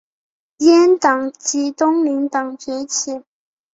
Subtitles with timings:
[0.57, 3.21] 阉党及东林党崛起。